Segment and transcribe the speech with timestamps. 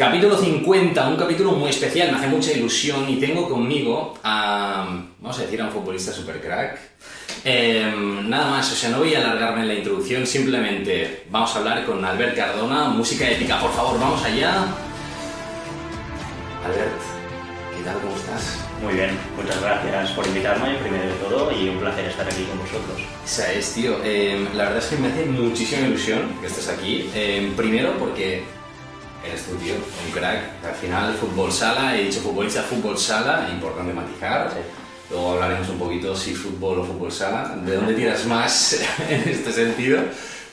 [0.00, 5.38] Capítulo 50, un capítulo muy especial, me hace mucha ilusión y tengo conmigo a, vamos
[5.38, 6.78] a decir, a un futbolista super crack.
[7.44, 11.58] Em, nada más, o sea, no voy a alargarme en la introducción, simplemente vamos a
[11.58, 14.64] hablar con Albert Cardona, música épica, por favor, vamos allá.
[16.64, 17.00] Albert,
[17.76, 17.98] ¿qué tal?
[18.00, 18.58] ¿Cómo estás?
[18.82, 22.58] Muy bien, muchas gracias por invitarme, primero de todo, y un placer estar aquí con
[22.58, 23.06] vosotros.
[23.22, 24.02] Esa es, tío.
[24.02, 27.10] Em, la verdad es que me hace muchísima ilusión que estés aquí.
[27.14, 28.44] Em, primero porque
[29.26, 30.64] eres tú, tío, un crack.
[30.64, 34.50] Al final, fútbol sala, he dicho futbolista, fútbol sala, importante matizar.
[35.10, 38.74] Luego hablaremos un poquito si fútbol o fútbol sala, de dónde tiras más
[39.08, 40.00] en este sentido,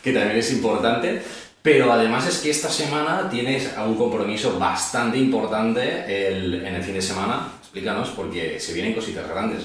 [0.04, 1.22] que también es importante.
[1.62, 6.94] Pero además es que esta semana tienes un compromiso bastante importante el- en el fin
[6.94, 7.50] de semana.
[7.62, 9.64] Explícanos, porque se vienen cositas grandes.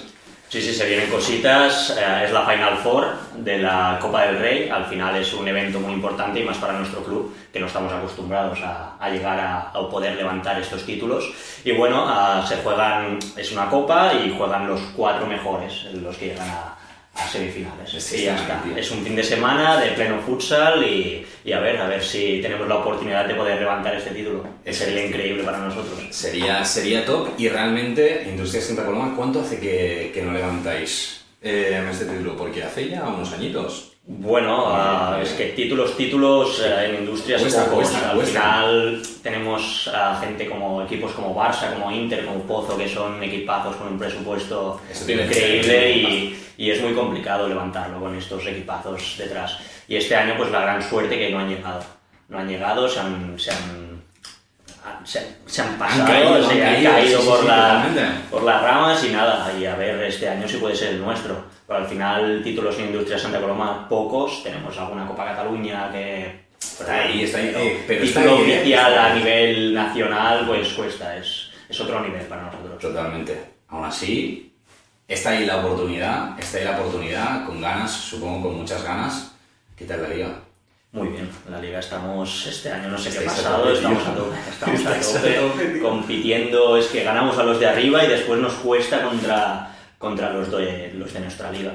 [0.52, 3.06] Sí, sí, se vienen cositas, eh, es la Final Four
[3.38, 6.74] de la Copa del Rey, al final es un evento muy importante y más para
[6.74, 11.24] nuestro club, que no estamos acostumbrados a, llegar a, a poder levantar estos títulos.
[11.64, 16.26] Y bueno, ah, se juegan, es una copa y juegan los cuatro mejores, los que
[16.26, 16.76] llegan a,
[17.14, 17.92] a semifinales.
[17.94, 18.62] Este y ya está.
[18.76, 22.40] Es un fin de semana de pleno futsal y, y a ver, a ver si
[22.40, 24.44] tenemos la oportunidad de poder levantar este título.
[24.64, 25.98] Ese Sería increíble para nosotros.
[26.10, 31.86] Sería, sería top y realmente Industrias Santa Coloma, ¿cuánto hace que, que no levantáis eh,
[31.90, 32.36] este título?
[32.36, 33.91] Porque hace ya unos añitos.
[34.04, 37.88] Bueno, es que títulos, títulos eh, en industrias Cuesta, pocos.
[37.88, 38.40] cuesta, Al cuesta.
[38.40, 43.76] final tenemos a gente como equipos como Barça, como Inter, como Pozo, que son equipazos
[43.76, 49.58] con un presupuesto increíble y, y es muy complicado levantarlo con estos equipazos detrás.
[49.86, 51.82] Y este año pues la gran suerte que no han llegado.
[52.28, 53.38] No han llegado, se han...
[53.38, 53.91] Se han
[54.84, 57.46] han- se, han- se han pasado, caído, se han han caído, caído, sí, por, sí,
[57.46, 61.00] la- por las ramas y nada, y a ver este año si puede ser el
[61.00, 61.44] nuestro.
[61.66, 64.42] Pero al final, títulos en Industria Santa Coloma, pocos.
[64.42, 66.42] Tenemos alguna Copa Cataluña que.
[66.58, 69.18] Está ahí, está ahí, eh, pero está título ahí, eh, oficial está a ahí.
[69.18, 72.78] nivel nacional, pues cuesta, es, es otro nivel para nosotros.
[72.78, 73.44] Totalmente.
[73.68, 74.52] Aún así,
[75.08, 79.32] está ahí la oportunidad, está ahí la oportunidad, con ganas, supongo con muchas ganas.
[79.76, 80.28] ¿Qué tal la liga?
[80.92, 84.06] Muy bien, en la liga estamos este año, no sé qué ha pasado, tope, estamos
[84.06, 88.38] a tope, estamos a tope, compitiendo, es que ganamos a los de arriba y después
[88.38, 91.72] nos cuesta contra, contra los, de, los de nuestra liga.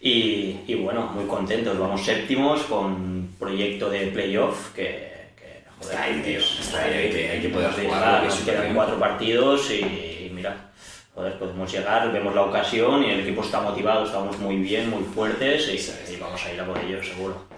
[0.00, 5.32] Y, y bueno, muy contentos, vamos séptimos con proyecto de playoff que...
[5.36, 8.38] que, joder, Está ahí, tío, es- está ahí, hay que- hay que poder es Nos
[8.38, 9.80] quedan cuatro partidos y,
[10.26, 10.70] y mira,
[11.12, 15.02] joder, podemos llegar, vemos la ocasión y el equipo está motivado, estamos muy bien, muy
[15.02, 17.50] fuertes y, y vamos a ir a por ello seguro.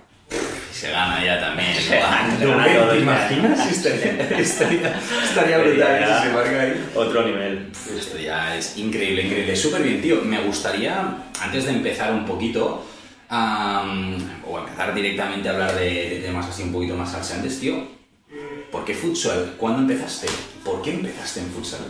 [0.83, 1.77] Se gana ya también.
[1.77, 3.71] Se gana, ¿Te imaginas?
[3.71, 6.87] Estaría, estaría, estaría brutal si se marca ahí.
[6.97, 7.71] Otro nivel.
[7.97, 9.55] Esto ya es increíble, increíble.
[9.55, 10.23] Súper bien, tío.
[10.23, 12.85] Me gustaría, antes de empezar un poquito,
[13.29, 17.87] am, o empezar directamente a hablar de, de temas así un poquito más salsantes, tío.
[18.73, 19.55] ¿Por qué futsal?
[19.57, 20.27] ¿Cuándo empezaste?
[20.65, 21.83] ¿Por qué empezaste en futsal?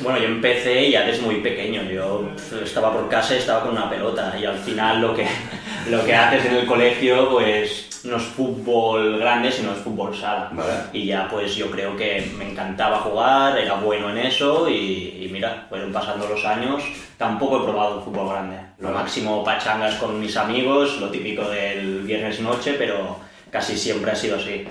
[0.00, 1.82] Bueno, yo empecé ya desde muy pequeño.
[1.82, 2.30] Yo
[2.64, 4.34] estaba por casa y estaba con una pelota.
[4.40, 5.26] Y al final lo que,
[5.90, 10.50] lo que haces en el colegio, pues no es fútbol grande, sino es fútbol sala.
[10.52, 10.72] Vale.
[10.92, 15.28] Y ya pues yo creo que me encantaba jugar, era bueno en eso y, y
[15.32, 16.82] mira, fueron pasando los años.
[17.16, 18.56] Tampoco he probado fútbol grande.
[18.78, 18.98] Lo Vale.
[19.00, 23.16] máximo pachangas con mis amigos, lo típico del viernes noche, pero
[23.50, 24.64] casi siempre ha sido así.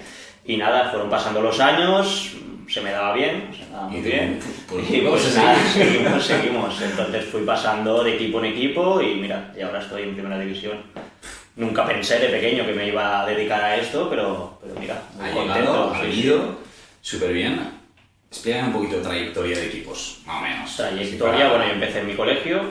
[0.45, 2.33] Y nada, fueron pasando los años,
[2.67, 4.39] se me daba bien, se me daba muy bien.
[4.69, 5.79] pues, Y pues pues, nada, sí.
[5.79, 6.81] seguimos, seguimos.
[6.81, 10.77] Entonces fui pasando de equipo en equipo y mira, y ahora estoy en primera división.
[11.55, 15.29] Nunca pensé de pequeño que me iba a dedicar a esto, pero, pero mira, muy
[15.29, 15.59] Ha contento.
[15.59, 16.55] llegado, ha ido,
[17.01, 17.81] súper bien.
[18.29, 20.77] Explícame un poquito de trayectoria de equipos, más o menos.
[20.77, 22.61] Trayectoria, Sí, para- bueno, yo empecé en mi colegio,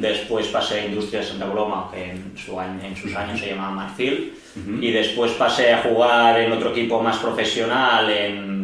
[0.00, 3.72] después pasé a Industria Santa Coloma, que en, su año- en sus años se llamaba
[3.72, 4.82] Marfil, Ujú.
[4.82, 8.61] y después pasé a jugar en otro equipo más profesional, en-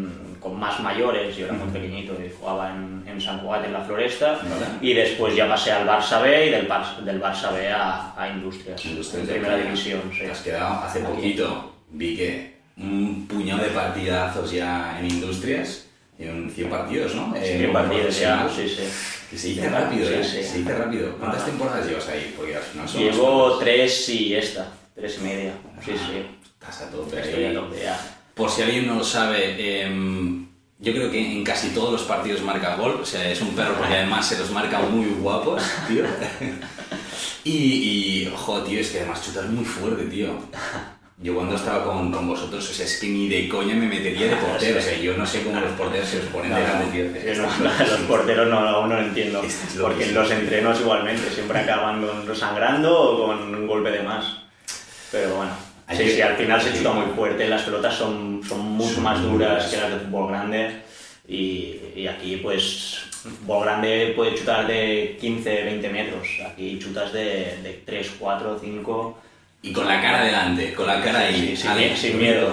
[0.48, 3.80] con más mayores, yo era muy pequeñito y jugaba en, en San Juan, en la
[3.80, 4.66] Floresta, Vale.
[4.80, 8.28] y después ya pasé al Barça B y del, Bar- del Barça B a, a
[8.28, 10.00] Industrias, Industrias en de primera división.
[10.12, 10.20] sí.
[10.20, 11.08] Te has quedado hace Aquí.
[11.08, 15.84] poquito, vi que un puñado de partidazos ya en industrias,
[16.18, 17.34] y un 100 partidos, ¿no?
[17.36, 18.82] Eh, Sí, como partidos ya, sí, sí.
[19.30, 20.24] Que se dice Sí, rápido, sí, ¿eh?
[20.24, 20.42] sí.
[20.42, 21.16] Se dice rápido.
[21.18, 21.46] ¿Cuántas Ah.
[21.46, 22.34] temporadas llevas ahí?
[22.36, 25.52] Porque al final son Llevo tres y esta, tres y media,
[25.84, 26.06] sí, cuantos.
[26.08, 26.26] sí.
[26.60, 27.56] Estás a tope Estoy ahí.
[27.56, 28.00] a tope ya.
[28.38, 30.46] Por si alguien no lo sabe, em,
[30.78, 33.00] yo creo que en casi todos los partidos marca gol.
[33.02, 36.04] O sea, es un perro porque además se los marca muy guapos, tío.
[37.44, 37.50] y,
[38.22, 40.30] y, ojo, tío, es que además chutas muy fuerte, tío.
[41.20, 44.28] Yo cuando estaba con, con vosotros, o sea, es que ni de coña me metería
[44.28, 44.78] de portero.
[44.78, 47.42] O sea, yo no sé cómo los porteros se os ponen No, delante, tío.
[47.42, 49.42] no, los porteros no, aún no lo entiendo.
[49.80, 54.26] Porque en los entrenos igualmente siempre acaban con- sangrando o con un golpe de más.
[55.10, 55.50] Pero bueno,
[55.96, 59.66] Sí, sí, al final se chuta muy fuerte, las pelotas son, son mucho más duras
[59.66, 60.82] que las de fútbol grande
[61.26, 67.58] y, y aquí pues fútbol grande puede chutar de 15, 20 metros, aquí chutas de,
[67.62, 69.18] de 3, 4, 5...
[69.60, 71.48] Y con la cara delante, con la cara ahí.
[71.48, 72.52] Sí, sin, Ale, sin miedo.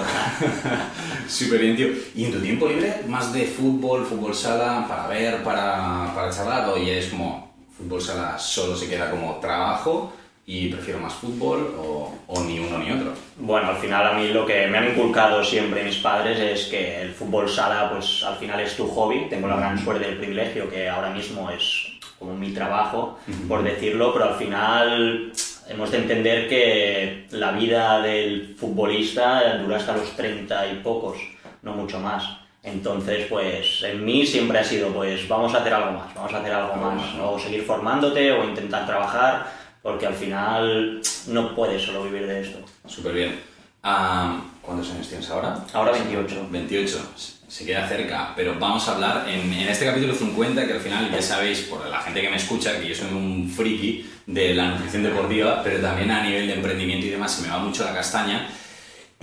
[1.27, 1.89] Súper bien, tío.
[2.15, 6.67] ¿Y en tu tiempo libre, más de fútbol, fútbol sala, para ver, para, para charlar?
[6.69, 10.13] ¿O ya es como fútbol sala solo se queda como trabajo
[10.47, 13.13] y prefiero más fútbol o, o, ni uno ni otro?
[13.37, 17.01] Bueno, al final a mí lo que me han inculcado siempre mis padres es que
[17.01, 19.27] el fútbol sala pues al final es tu hobby.
[19.29, 21.87] Tengo la gran suerte del privilegio que ahora mismo es
[22.19, 25.31] como mi trabajo, por decirlo, pero al final
[25.67, 31.17] hemos de entender que la vida del futbolista dura hasta los 30 y pocos,
[31.61, 32.23] no mucho más.
[32.63, 36.39] Entonces, pues en mí siempre ha sido, pues vamos a hacer algo más, vamos a
[36.39, 39.45] hacer algo más, o seguir formándote o intentar trabajar,
[39.85, 42.57] porque al final no puedes solo vivir de esto.
[42.87, 43.39] Súper bien.
[43.83, 45.63] Um, ¿Cuántos años tienes ahora?
[45.73, 46.47] Ahora 28.
[46.49, 47.11] 28,
[47.47, 51.11] se queda cerca, pero vamos a hablar en, en, este capítulo 50, que al final
[51.11, 54.71] ya sabéis, por la gente que me escucha, que yo soy un friki de la
[54.71, 57.93] nutrición deportiva, pero también a nivel de emprendimiento y demás se me va mucho la
[57.93, 58.49] castaña.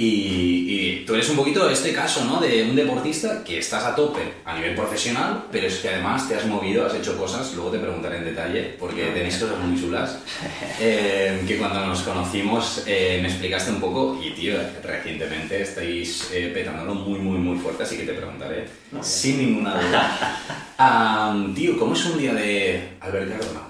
[0.02, 2.40] Y, y, tú eres un poquito este caso, ¿no?
[2.40, 6.34] De un deportista que estás a tope a nivel profesional, pero es que además te
[6.34, 10.18] has movido, has hecho cosas, luego te preguntaré en detalle, porque tenéis cosas muy chulas,
[10.80, 16.50] eh, que cuando nos conocimos eh, me explicaste un poco, y tío, recientemente estáis eh,
[16.52, 21.30] petándolo muy, muy, muy fuerte, así que te preguntaré, no, sin ninguna duda.
[21.30, 23.60] um, tío, ¿cómo es un día de Albert Cardona?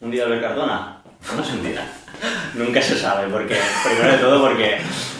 [0.00, 1.01] ¿Un día de Albert Cardona?
[1.28, 1.86] ¿Cómo es un día?
[2.54, 4.78] Nunca se sabe, porque primero de todo porque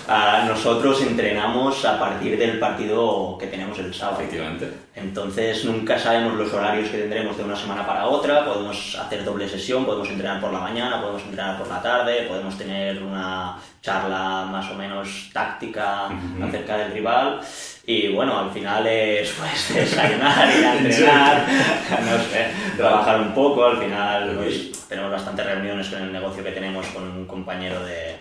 [0.09, 4.21] uh, nosotros entrenamos a partir del partido que tenemos el sábado.
[4.21, 4.71] Efectivamente.
[4.95, 9.49] Entonces nunca sabemos los horarios que tendremos de una semana para otra, podemos hacer doble
[9.49, 14.47] sesión, podemos entrenar por la mañana, podemos entrenar por la tarde, podemos tener una charla
[14.51, 16.49] más o menos táctica uh -huh.
[16.49, 17.41] acerca del rival.
[17.87, 22.47] Y bueno, al final es pues desayunar, ir a entrenar, no sé,
[22.77, 27.03] trabajar un poco, al final pues, tenemos bastantes reuniones con el negocio que tenemos con
[27.03, 28.17] un compañero de,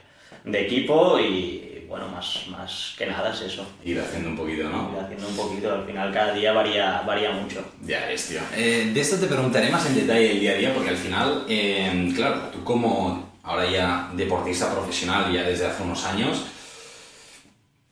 [0.45, 3.65] de equipo y bueno, más, más que nada es eso.
[3.83, 4.91] Ir haciendo un poquito, ¿no?
[4.93, 7.61] Ir haciendo un poquito, al final cada día varía, varía mucho.
[7.81, 8.39] Ya es, tío.
[8.55, 11.45] Eh, de esto te preguntaré más en detalle el día a día porque al final,
[11.49, 16.45] eh, claro, tú como ahora ya deportista profesional ya desde hace unos años,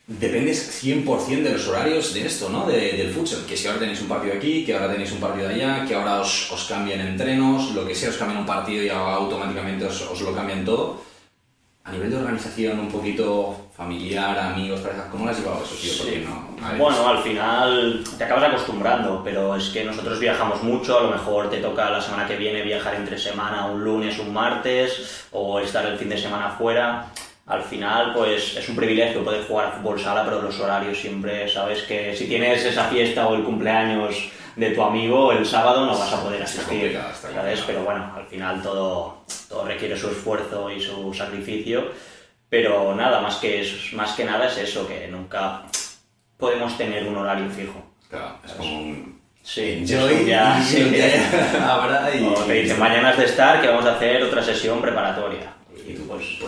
[0.09, 2.65] dependes 100% de los horarios de esto, ¿no?
[2.65, 3.45] De, del futsal.
[3.45, 6.21] Que si ahora tenéis un partido aquí, que ahora tenéis un partido allá, que ahora
[6.21, 10.19] os, os cambien entrenos, lo que sea, os cambian un partido y automáticamente os, os,
[10.21, 11.07] lo cambian todo.
[11.83, 15.91] A nivel de organización, un poquito familiar, amigos, parejas, ¿cómo lo has llevado eso, tío?
[15.91, 16.25] Sí.
[16.27, 21.09] No, bueno, al final te acabas acostumbrando, pero es que nosotros viajamos mucho, a lo
[21.11, 25.59] mejor te toca la semana que viene viajar entre semana, un lunes, un martes, o
[25.59, 27.11] estar el fin de semana fuera
[27.49, 31.49] al final pues es un privilegio poder jugar a fútbol sala, pero los horarios siempre,
[31.49, 35.97] sabes que si tienes esa fiesta o el cumpleaños de tu amigo el sábado no
[35.97, 36.99] vas a poder asistir,
[37.33, 37.61] ¿sabes?
[37.65, 41.85] Pero bueno, al final todo, todo requiere su esfuerzo y su sacrificio,
[42.49, 45.63] pero nada, más que, es, más que nada es eso, que nunca
[46.37, 47.83] podemos tener un horario fijo.
[48.09, 49.19] Claro, es como un...
[49.41, 50.93] Sí, Enjoy, ya, sí.
[51.63, 52.23] ahora y...
[52.27, 55.58] O te dicen, mañana es de estar, que vamos a hacer otra sesión preparatoria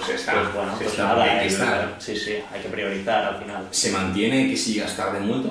[0.05, 1.95] pues, está, pues, bueno, pues está, nada, hay que estar.
[1.99, 3.67] sí, sí, hay que priorizar al final.
[3.71, 5.49] ¿Se mantiene que si gastar de multa?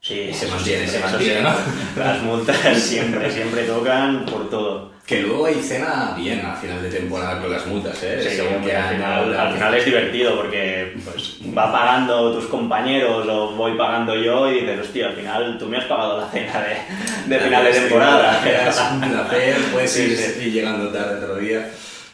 [0.00, 1.42] Sí, se mantiene, sí, se mantiene.
[1.42, 1.50] ¿no?
[1.96, 4.90] Las multas siempre, siempre tocan por todo.
[5.06, 8.20] Que luego hay cena bien al final de temporada con las multas, ¿eh?
[8.22, 13.26] Sí, Según que al, final, al final es divertido porque pues, va pagando tus compañeros
[13.28, 16.62] o voy pagando yo y dices, hostia, al final tú me has pagado la cena
[16.62, 18.48] de, de final de temporada.
[18.48, 20.50] Es un placer, puedes ir, sí.
[20.50, 21.68] llegando tarde otro día.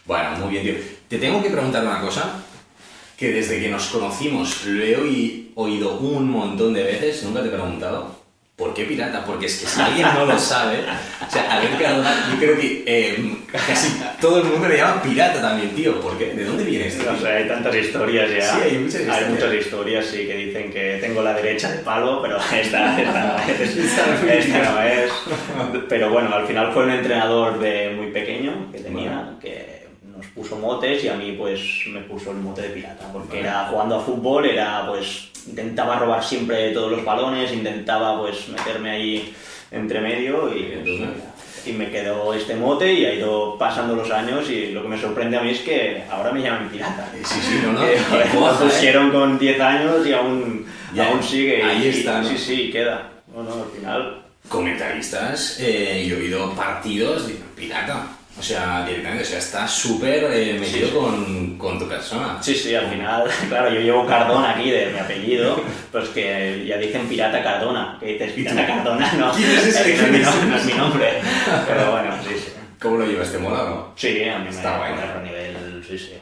[0.09, 0.75] Bueno, muy bien, tío.
[1.09, 2.43] Te tengo que preguntar una cosa
[3.17, 7.49] que desde que nos conocimos lo he oí- oído un montón de veces, nunca te
[7.49, 8.17] he preguntado.
[8.57, 9.25] ¿Por qué pirata?
[9.25, 12.83] Porque es que si alguien no lo sabe, o sea, a ver, yo creo que
[12.87, 16.01] eh, casi todo el mundo le llama pirata también, tío.
[16.01, 16.35] ¿Por qué?
[16.35, 17.05] ¿De dónde viene esto?
[17.13, 18.55] No sé, hay tantas historias ya.
[18.57, 19.31] Sí, hay muchas historias.
[19.31, 23.53] muchas historias, sí, que dicen que tengo la derecha de palo, pero esta, esta no
[23.53, 23.77] es.
[23.77, 25.11] Esta esta no es.
[25.89, 29.31] Pero bueno, al final fue un entrenador de muy pequeño que tenía, Vale.
[29.41, 29.78] que
[30.39, 33.49] puso motes y a mí pues me puso el mote de pirata, porque Vale.
[33.49, 38.91] era jugando a fútbol, era pues intentaba robar siempre todos los balones, intentaba pues meterme
[38.91, 39.35] ahí
[39.71, 44.49] entre medio y, pues, y me quedó este mote y ha ido pasando los años
[44.49, 47.11] y lo que me sorprende a mí es que ahora me llaman pirata.
[47.25, 47.81] Sí, sí, no, no.
[48.39, 48.71] Cuaja, lo ¿eh?
[48.71, 51.63] pusieron con 10 años y aún, Ya, aún sigue.
[51.63, 52.29] ahí y- está, ¿no?
[52.29, 53.11] Sí, sí, queda.
[53.35, 54.23] No, no, al final.
[54.49, 58.07] Comentaristas, eh, yo he oído partidos, dicen, pirata.
[58.39, 62.39] O sea, directamente, o sea, está súper eh, metido con, con, tu persona.
[62.41, 65.61] Sí, sí, al final, claro, yo llevo Cardona aquí de mi apellido,
[65.93, 69.97] pues que ya dicen Pirata Cardona, que dices Pirata Cardona, no, ¿Quién es ese?
[69.97, 71.21] no, es mi nombre, no es mi nombre,
[71.67, 72.53] pero bueno, sí, sí.
[72.81, 73.33] ¿Cómo lo llevas?
[73.33, 73.93] ¿Te mola o no?
[73.97, 75.03] Sí, a mí me Está da bueno.
[75.19, 76.13] a nivel, sí, sí.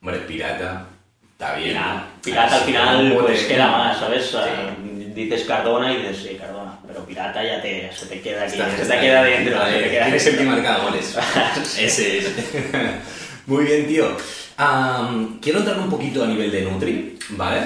[0.00, 0.86] Hombre, pirata,
[1.32, 1.76] está bien.
[2.22, 4.26] Pirata, al final pues queda más, ¿sabes?
[4.30, 5.10] Sí.
[5.12, 6.63] Dices Cardona y dices sí, Cardona,
[6.94, 9.32] pero pirata ya te, se te queda aquí, Está- se está te queda ahí.
[9.32, 9.58] dentro.
[9.58, 10.62] Vale, se te queda ¿Quién es el que dentro.
[10.62, 11.16] marca goles?
[11.78, 12.26] Ese es.
[13.46, 14.16] Muy bien, tío.
[14.56, 17.60] Am, quiero entrar un poquito a nivel de Nutri, ¿vale?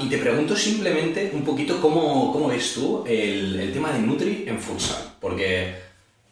[0.00, 4.44] Y te pregunto simplemente un poquito cómo, cómo ves tú el, el tema de Nutri
[4.46, 5.02] en futsal.
[5.20, 5.74] Porque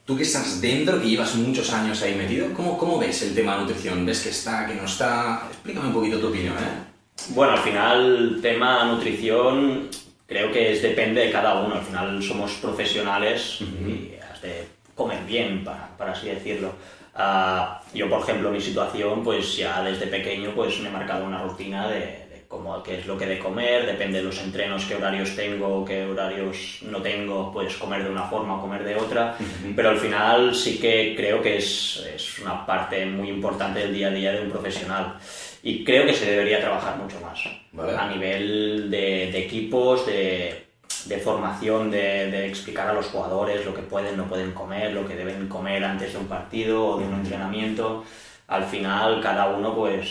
[0.04, 3.54] tú que estás dentro, que llevas muchos años ahí metido, ¿cómo, cómo ves el tema
[3.56, 4.06] de nutrición?
[4.06, 5.42] ¿Ves que está, que no está?
[5.50, 6.88] Explícame un poquito tu opinión, ¿eh?
[7.30, 9.88] Bueno, al final, tema nutrición,
[10.30, 11.74] creo que es, depende de cada uno.
[11.74, 16.72] Al final somos profesionales y has de comer bien, para, para así decirlo.
[17.16, 21.42] Ah, yo, por ejemplo, mi situación, pues ya desde pequeño, pues me he marcado una
[21.42, 24.94] rutina de, de cómo, qué es lo que de comer, depende de los entrenos, qué
[24.94, 29.36] horarios tengo, qué horarios no tengo, pues comer de una forma o comer de otra.
[29.74, 34.06] Pero al final sí que creo que es, es una parte muy importante del día
[34.06, 35.16] a día de un profesional.
[35.62, 37.38] Y creo que se debería trabajar mucho más
[37.72, 37.96] Vale.
[37.96, 40.66] a nivel de, de equipos, de,
[41.04, 45.06] de formación, de, de explicar a los jugadores lo que pueden, no pueden comer, lo
[45.06, 48.04] que deben comer antes de un partido o de un entrenamiento.
[48.48, 50.06] Al final, cada uno, pues,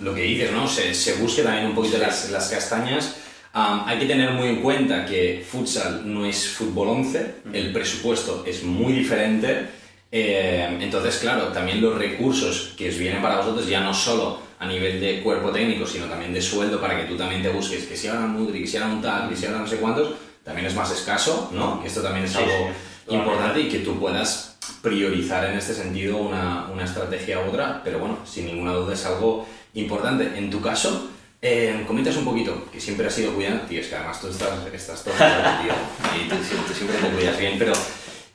[0.00, 0.66] lo que dices, ¿no?
[0.68, 3.16] Se, se busque también un poquito las, las castañas.
[3.52, 8.44] Am, hay que tener muy en cuenta que futsal no es fútbol 11, el presupuesto
[8.46, 9.66] es muy diferente.
[10.10, 14.66] eh, entonces, claro, también los recursos que os vienen para vosotros, ya no solo a
[14.66, 17.96] nivel de cuerpo técnico, sino también de sueldo, para que tú también te busques, que
[17.96, 20.14] si ahora un Nutri, que si ahora un tal, que si ahora no sé cuántos,
[20.44, 21.82] también es más escaso, ¿no?
[21.84, 22.70] Esto también es Sí, algo
[23.08, 27.80] sí, importante y que tú puedas priorizar en este sentido una, una estrategia u otra,
[27.84, 30.32] pero bueno, sin ninguna duda es algo importante.
[30.36, 31.08] En tu caso,
[31.40, 34.50] eh, comentas un poquito, que siempre has sido cuidado, tío, es que además tú estás,
[34.72, 35.72] estás todo tío,
[36.16, 37.72] y tú siempre te cuidas bien, pero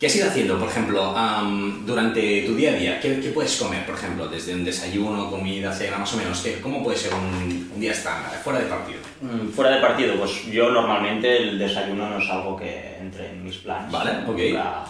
[0.04, 3.00] ¿qué has ido haciendo, por ejemplo, am, durante tu día a día?
[3.00, 6.42] ¿Qué, qué puedes comer, por ejemplo, desde un desayuno, comida, cena, más o menos?
[6.42, 9.00] ¿Qué, ¿Cómo puede ser un, un día estándar, fuera de partido?
[9.22, 13.46] mm, fuera de partido, pues yo normalmente el desayuno no es algo que entre en
[13.46, 13.90] mis planes.
[13.94, 14.40] Vale, ok.
[14.54, 14.86] La-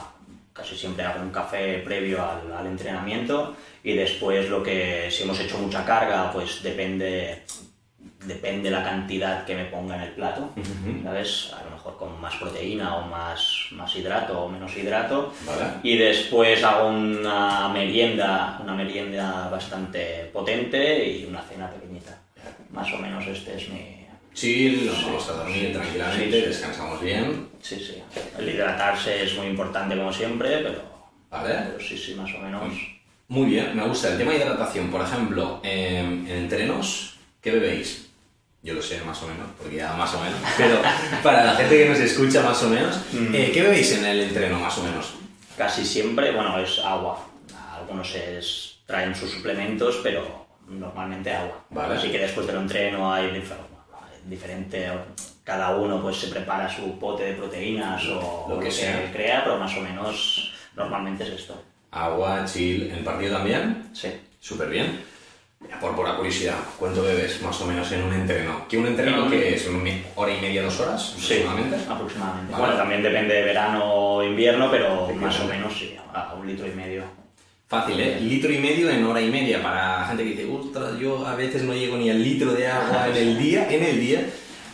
[0.51, 5.39] casi siempre hago un café previo al, al entrenamiento y después lo que, si hemos
[5.39, 7.43] hecho mucha carga, pues depende,
[8.25, 10.49] depende la cantidad que me ponga en el plato,
[11.03, 11.51] ¿sabes?
[11.59, 15.33] A lo mejor con más proteína o más, más hidrato o menos hidrato.
[15.45, 15.63] ¿Vale?
[15.83, 22.17] Y después hago una merienda, una merienda bastante potente y una cena pequeñita.
[22.71, 24.03] Más o menos este es mi...
[24.33, 26.47] Chill, nos vamos a dormir tranquilamente, Sí, sí.
[26.47, 28.01] descansamos bien, Sí, sí.
[28.39, 30.81] El hidratarse es muy importante como siempre, pero,
[31.29, 31.53] ¿vale?
[31.67, 32.63] pero sí, sí, más o menos.
[33.27, 34.89] Muy bien, me gusta el tema de hidratación.
[34.89, 38.09] Por ejemplo, en, en entrenos, ¿qué bebéis?
[38.63, 40.39] Yo lo sé más o menos, porque ya más o menos.
[40.57, 40.81] Pero
[41.21, 42.97] para la gente que nos escucha más o menos,
[43.33, 45.13] eh, ¿qué bebéis en el entreno más o menos?
[45.57, 47.27] Casi siempre, bueno, es agua.
[47.75, 51.63] Algunos es- traen sus suplementos, pero normalmente agua.
[51.69, 51.95] Vale.
[51.95, 53.53] Así que después del entreno hay dif-
[54.25, 54.89] diferente,
[55.43, 59.11] cada uno pues se prepara su pote de proteínas o Lo lo que que, sea.
[59.11, 61.61] crea, pero más o menos normalmente es esto.
[61.91, 63.89] Agua, chill, en partido también.
[63.93, 64.09] Sí.
[64.39, 65.01] Súper bien.
[65.81, 68.65] Por pura curiosidad, ¿cuánto bebes más o menos en un entreno?
[68.69, 69.29] ¿Que un entreno Mm.
[69.29, 71.77] que es ¿Me- hora y media, dos horas Sí, aproximadamente?
[71.89, 72.51] aproximadamente.
[72.51, 72.63] Vale.
[72.63, 76.67] Bueno, también depende de verano o invierno, pero más o menos sí, a un litro
[76.67, 77.03] y medio.
[77.67, 78.19] Fácil, ¿eh?
[78.21, 81.63] Litro y medio en hora y media para gente que dice, ostras, yo a veces
[81.63, 84.21] no llego ni al litro de agua en el día, en el día.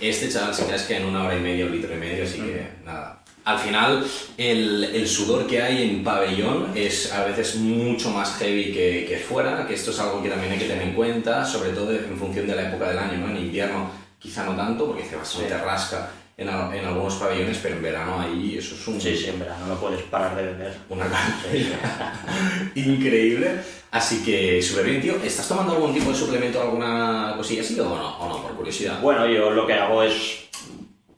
[0.01, 2.67] Este chaval se que en una hora y media o litro y medio, así que
[2.86, 3.18] nada.
[3.49, 4.05] Al final,
[4.37, 9.17] el, el sudor que hay en pabellón es a veces mucho más heavy que, que
[9.17, 12.15] fuera, que esto es algo que también hay que tener en cuenta, sobre todo en
[12.15, 13.29] función de la época del año, ¿no?
[13.31, 13.89] En invierno
[14.19, 15.61] quizá no tanto, porque hace bastante Sí.
[15.65, 19.39] rasca en, en algunos pabellones, pero en verano ahí eso es un, Sí, sí, en
[19.39, 20.73] verano no puedes parar de beber.
[20.89, 21.05] una
[22.75, 23.51] increíble.
[23.91, 25.15] Así que súper bien, tío.
[25.23, 28.17] ¿Estás tomando algún tipo de suplemento, alguna cosilla así o no?
[28.19, 29.01] ¿O no, por curiosidad?
[29.01, 30.48] Bueno, yo lo que hago es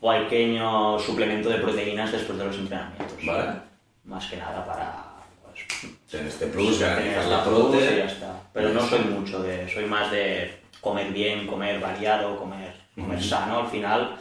[0.01, 3.25] pequeño suplemento de proteínas después de los entrenamientos.
[3.25, 3.51] Vale.
[4.05, 5.05] Más que nada para
[5.43, 8.05] pues, En este plus, tener garantizar la plus y ya prote.
[8.05, 8.41] está.
[8.51, 13.59] Pero no soy mucho de, soy más de comer bien, comer variado, comer, comer sano
[13.59, 14.17] al final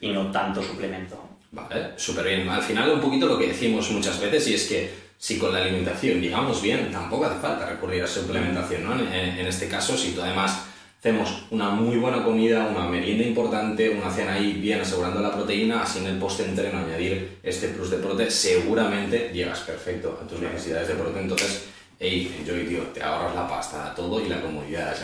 [0.00, 1.20] y no tanto suplemento.
[1.50, 2.48] Vale, súper bien.
[2.48, 5.60] Al final un poquito lo que decimos muchas veces y es que si con la
[5.60, 8.94] alimentación llegamos bien, tampoco hace falta recurrir a suplementación, ¿no?
[8.94, 10.66] En, en este caso, si tú además
[11.04, 15.82] hacemos una muy buena comida, una merienda importante, una cena ahí bien asegurando la proteína,
[15.82, 20.88] así en el post-entreno añadir este plus de prote, seguramente llegas perfecto a tus necesidades
[20.88, 21.20] de prote.
[21.20, 21.64] Entonces,
[22.00, 24.96] Ey, Enjoy, tío, te ahorras la pasta, todo y la comodidad.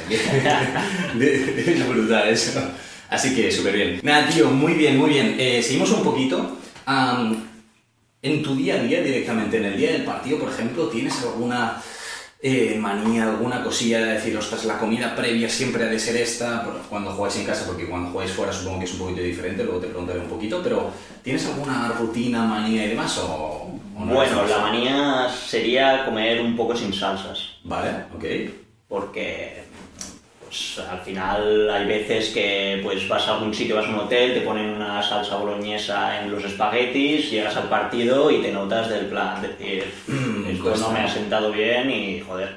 [1.21, 2.63] Es brutal eso.
[3.11, 4.01] Así que súper bien.
[4.03, 5.37] Nada, tío, muy bien, muy bien.
[5.39, 6.57] Eh, seguimos un poquito.
[8.23, 11.81] En tu día a día, directamente, en el día del partido, por ejemplo, ¿tienes alguna
[12.43, 16.67] eh, manía, alguna cosilla de decir, ostras, la comida previa siempre ha de ser esta,
[16.89, 19.79] cuando jugáis en casa, porque cuando jugáis fuera supongo que es un poquito diferente, luego
[19.79, 20.91] te preguntaré un poquito, pero
[21.23, 26.57] ¿tienes alguna rutina, manía y demás o, o no Bueno, la manía sería comer un
[26.57, 27.57] poco sin salsas.
[27.65, 28.25] Vale, ok.
[28.89, 29.65] porque
[30.51, 34.35] pues, al final hay veces que pues vas a algún sitio, vas a un hotel,
[34.35, 39.07] te ponen una salsa boloñesa en los espaguetis, llegas al partido y te notas del
[39.07, 39.85] plan, decir,
[40.51, 42.57] esto no me ha sentado bien y joder,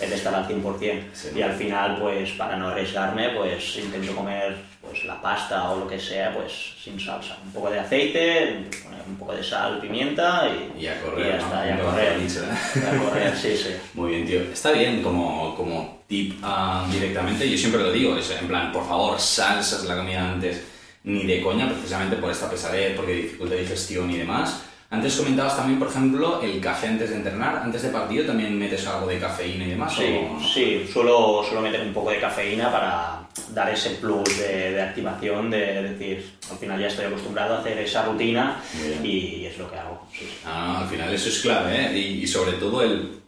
[0.00, 1.02] he de estar al 100%.
[1.12, 1.28] Sí.
[1.36, 5.86] Y al final, pues para no arriesgarme, pues intento comer pues la pasta o lo
[5.86, 7.36] que sea, pues sin salsa.
[7.44, 8.64] Un poco de aceite,
[9.06, 11.44] un poco de sal, pimienta y, Y a correr, y ya ¿no?
[11.44, 12.08] está, y a correr.
[12.08, 12.86] has dicho, ¿eh?
[12.88, 13.70] A correr, sí, sí.
[13.94, 14.40] Muy bien, tío.
[14.52, 17.48] Está bien como, como tip ah, directamente.
[17.48, 20.62] Yo siempre lo digo, es en plan, por favor, salsas la comida antes,
[21.04, 24.64] ni de coña, precisamente por esta pesadez, porque dificulta digestión y demás.
[24.90, 27.58] Antes comentabas también, por ejemplo, el café antes de entrenar.
[27.62, 29.94] Antes de partido también metes algo de cafeína y demás.
[29.94, 30.18] Sí,
[30.52, 33.20] sí, suelo, suelo meter un poco de cafeína para
[33.54, 37.78] dar ese plus de, de activación, de decir, al final ya estoy acostumbrado a hacer
[37.78, 38.60] esa rutina
[39.04, 40.08] y es lo que hago.
[40.12, 40.38] sí, sí.
[40.44, 41.96] Ah, al final eso es clave, ¿eh?
[41.96, 43.19] Y, y sobre todo el,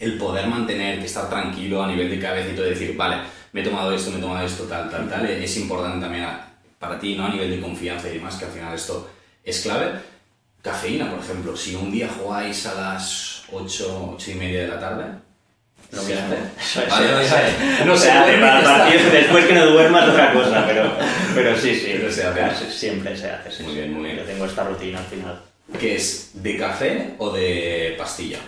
[0.00, 3.18] el poder mantener, que estar tranquilo a nivel de cabeza y decir, vale,
[3.52, 6.26] me he tomado esto, me he tomado esto, tal, tal, tal, es importante también
[6.78, 7.26] para ti, ¿no?
[7.26, 9.08] A nivel de confianza y demás, que al final esto
[9.44, 9.92] es clave.
[10.62, 14.80] Cafeína, por ejemplo, si un día jugáis a las 8, 8 y media de la
[14.80, 15.04] tarde,
[15.92, 16.28] Lo ¿se mismo.
[16.58, 16.86] hace?
[16.90, 17.52] Vale, vale.
[17.84, 20.92] No O se duerme, para partido, después que no duermas otra cosa, pero,
[21.34, 21.92] pero sí, sí.
[21.92, 22.66] Pero se hace.
[22.66, 23.78] Sí, Siempre se hace, sí, Muy sí.
[23.78, 24.16] bien, muy bien.
[24.18, 25.40] Yo tengo esta rutina al final.
[25.78, 26.30] ¿Qué es?
[26.34, 28.38] ¿De café o de pastilla?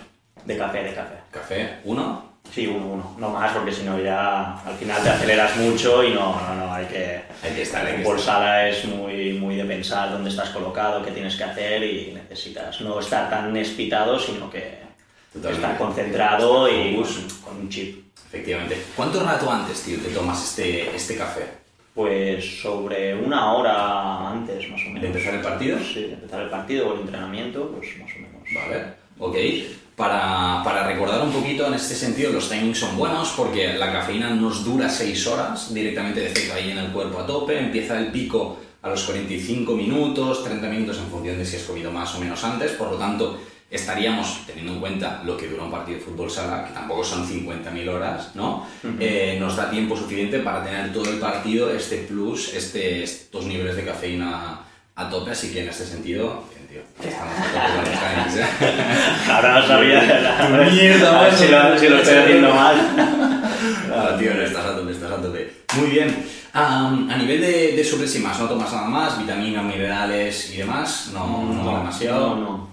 [0.44, 1.14] De café, de café.
[1.30, 1.78] ¿Café?
[1.84, 2.32] ¿Uno?
[2.52, 3.16] Sí, uno, uno.
[3.18, 6.72] No más, porque si no ya al final te aceleras mucho y no, no, no,
[6.72, 7.22] hay que...
[7.42, 8.66] Hay que estar, hay El que estar.
[8.68, 12.98] es muy, muy de pensar dónde estás colocado, qué tienes que hacer y necesitas no
[13.00, 14.78] estar tan espitado, sino que
[15.32, 15.66] Totalmente.
[15.66, 17.02] estar concentrado y
[17.44, 18.04] con un chip.
[18.28, 18.82] Efectivamente.
[18.96, 21.42] ¿Cuánto rato antes, tío, te tomas este, este café?
[21.94, 25.02] Pues sobre una hora antes, más o menos.
[25.02, 25.78] ¿De empezar el partido?
[25.78, 28.42] Sí, de empezar el partido o el entrenamiento, pues más o menos.
[28.54, 28.84] Vale,
[29.22, 29.36] ok.
[29.96, 34.30] Para, para recordar un poquito en este sentido, los timings son buenos porque la cafeína
[34.30, 38.10] nos dura 6 horas, directamente de efecto ahí en el cuerpo a tope, empieza el
[38.10, 42.20] pico a los 45 minutos, 30 minutos en función de si has comido más o
[42.20, 43.38] menos antes, por lo tanto
[43.70, 47.26] estaríamos, teniendo en cuenta lo que dura un partido de fútbol sala, que tampoco son
[47.26, 48.66] 50.000 horas, ¿no?
[48.98, 53.76] Eh, nos da tiempo suficiente para tener todo el partido, este plus, este, estos niveles
[53.76, 54.60] de cafeína
[55.06, 58.36] a tope, así que en este sentido, bien, tío, estamos a tope con los timings,
[58.36, 58.82] ¿eh?
[59.30, 59.98] Ahora no sabía.
[60.44, 62.76] a ver- Mierda, a ver si lo, si lo estoy haciendo mal.
[63.94, 65.52] Ah, tío, no estás a tope, estás a tope.
[65.76, 66.24] Muy bien.
[66.54, 69.18] Am, a nivel de, de supresimas, ¿no tomas nada más?
[69.18, 71.10] Vitaminas, minerales y demás.
[71.12, 72.34] No, no, demasiado.
[72.34, 72.68] No, no.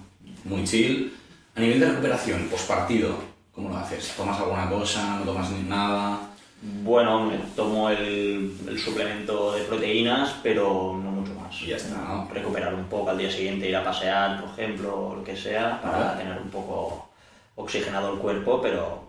[0.46, 1.14] Muy chill.
[1.56, 3.22] A nivel de recuperación, postpartido,
[3.54, 4.14] ¿cómo lo haces?
[4.16, 5.18] ¿Tomas alguna cosa?
[5.20, 6.20] ¿No tomas ni nada?
[6.62, 11.62] Bueno, me tomo el, el suplemento de proteínas, pero no mucho más.
[11.62, 12.28] Y ya está, ¿no?
[12.34, 15.82] Recuperar un poco al día siguiente, ir a pasear, por ejemplo, o lo que sea,
[15.82, 16.22] para Vale.
[16.24, 17.10] tener un poco
[17.56, 19.04] oxigenado el cuerpo, pero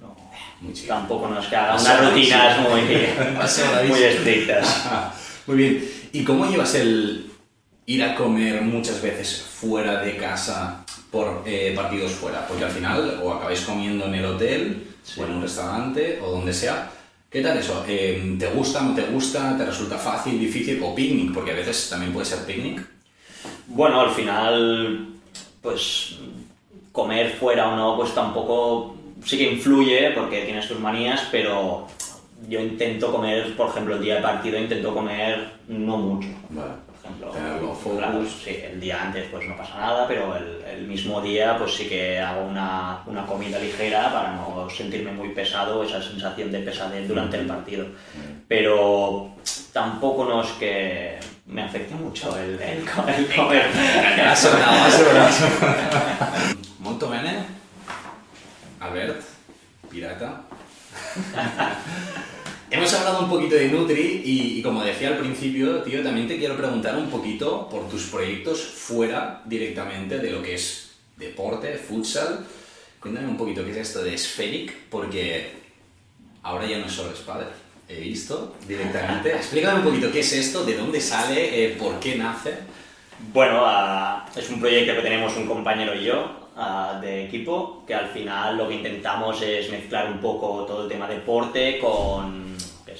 [0.00, 0.16] no,
[0.86, 2.80] tampoco no es que haga unas rutinas muy,
[3.88, 4.86] muy estrictas.
[5.46, 5.90] Muy bien.
[6.12, 7.28] ¿Y cómo llevas el
[7.86, 12.46] ir a comer muchas veces fuera de casa por eh, partidos fuera?
[12.46, 16.52] Porque al final o acabáis comiendo en el hotel o en un restaurante o donde
[16.52, 16.90] sea.
[17.30, 17.84] ¿Qué tal eso?
[17.88, 19.56] Eh, ¿Te gusta, no te gusta?
[19.56, 20.82] ¿Te resulta fácil, difícil?
[20.82, 21.32] ¿O picnic?
[21.32, 22.86] Porque a veces también puede ser picnic.
[23.68, 25.08] Bueno, al final,
[25.62, 26.16] pues
[26.92, 31.86] comer fuera o no, pues tampoco sí que influye porque tienes tus manías, pero
[32.48, 36.28] yo intento comer, por ejemplo, el día de partido intento comer no mucho.
[36.50, 36.91] Vale.
[37.02, 37.98] Por ejemplo, Tenerlo focus.
[37.98, 41.74] claro, sí, el día antes pues no pasa nada, pero el, el mismo día pues
[41.74, 46.60] sí que hago una, una comida ligera para no sentirme muy pesado, esa sensación de
[46.60, 47.86] pesadez durante el partido.
[48.46, 49.34] Pero
[49.72, 53.66] tampoco no es que me afecte mucho el, el comer.
[54.24, 55.28] Ha sonado, ha sonado.
[56.78, 57.44] Molto bene.
[58.80, 59.22] Albert,
[59.90, 60.42] pirata.
[62.72, 66.38] Hemos hablado un poquito de Nutri y, y como decía al principio, tío, también te
[66.38, 72.46] quiero preguntar un poquito por tus proyectos fuera directamente de lo que es deporte, futsal.
[72.98, 75.50] Cuéntame un poquito qué es esto de Spheric, porque
[76.42, 77.48] ahora ya no solo es padre.
[77.90, 79.32] He visto directamente.
[79.36, 82.54] Explícame un poquito qué es esto, de dónde sale, eh, por qué nace.
[83.34, 87.94] Bueno, ah, es un proyecto que tenemos un compañero y yo ah, de equipo, que
[87.94, 92.41] al final lo que intentamos es mezclar un poco todo el tema deporte con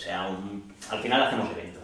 [0.03, 0.73] sea un...
[0.91, 1.83] Al final hacemos eventos,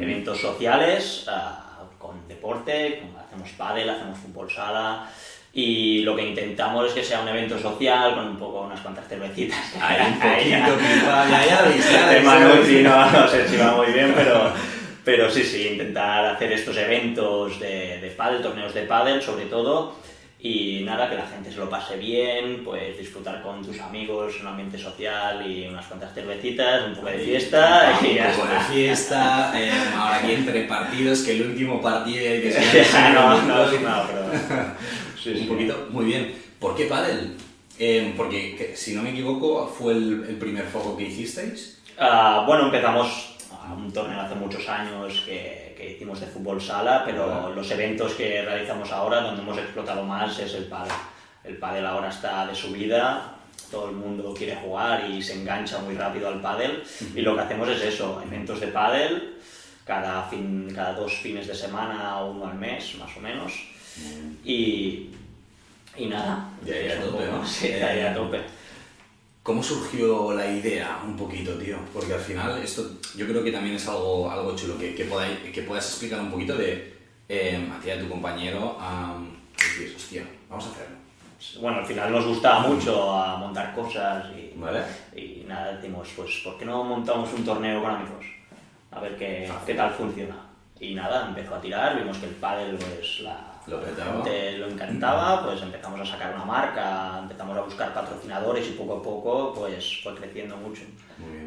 [0.00, 5.08] eventos sociales ah, con deporte, hacemos pádel, hacemos fútbol sala,
[5.54, 9.06] y lo que intentamos es que sea un evento social con un poco unas cuantas
[9.06, 9.58] cervecitas.
[9.80, 11.06] Hay un poquito
[11.46, 11.66] ya,
[12.82, 14.52] no, no sé si va muy bien, pero,
[15.04, 19.94] pero sí, sí, intentar hacer estos eventos de, de pádel, torneos de pádel sobre todo,
[20.44, 24.48] y nada, que la gente se lo pase bien, pues disfrutar con tus amigos, un
[24.48, 28.60] ambiente social y unas cuantas cervecitas, un poco de fiesta y ya un poco de
[28.60, 32.52] fiesta, eh, ahora aquí entre partidos, que el último partido hay que
[32.84, 34.22] ser no, no, sí, no, pero...
[35.22, 35.44] Sí, un sí.
[35.44, 36.34] poquito, muy bien.
[36.58, 37.36] ¿Por qué pádel?
[37.78, 41.80] Eh, porque, que, si no me equivoco, fue el, el primer foco que hicisteis.
[41.96, 47.02] Ah, bueno, empezamos a un torneo hace muchos años que, que hicimos de fútbol sala,
[47.04, 50.92] pero los eventos que realizamos ahora, donde hemos explotado más, es el pádel.
[51.42, 53.34] El pádel ahora está de subida,
[53.68, 56.84] todo el mundo quiere jugar y se engancha muy rápido al pádel,
[57.16, 59.38] y lo que hacemos es eso, eventos de pádel,
[59.84, 63.52] cada, fin, cada dos fines de semana o uno al mes, más o menos,
[64.44, 65.10] y,
[65.96, 66.48] y nada.
[66.64, 67.44] Ya, ya, tope, ¿no?
[67.44, 68.40] Sí, ya, ya, a tope.
[69.42, 71.76] ¿Cómo surgió la idea un poquito, tío?
[71.92, 72.82] Porque al final esto
[73.16, 76.30] yo creo que también es algo, algo chulo, que, que, podáis- que puedas explicar un
[76.30, 76.96] poquito de
[77.28, 77.68] eh,
[78.00, 79.16] tu compañero, a
[79.56, 80.96] decir, hostia, vamos a hacerlo.
[81.60, 84.82] Bueno, al final nos gustaba mucho a montar cosas y, ¿Vale?
[85.16, 88.24] y nada, decimos, pues, ¿por qué no montamos un torneo con amigos?
[88.92, 90.36] A ver qué, qué tal funciona.
[90.78, 94.12] Y nada, empezó a tirar, vimos que el pádel, pues, la, Lo la petaba.
[94.24, 98.96] gente lo encantaba, pues empezamos a sacar una marca, empezamos a buscar patrocinadores y poco
[98.96, 100.82] a poco, pues, fue creciendo mucho.